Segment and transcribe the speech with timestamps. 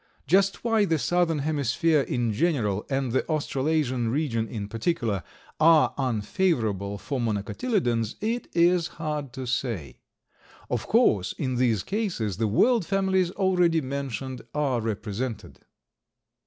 [0.25, 5.21] Just why the southern hemisphere in general, and the Australasian region in particular,
[5.59, 9.99] are unfavorable for Monocotyledons, it is hard to say.
[10.71, 15.59] Of course in these cases the world families already mentioned are represented.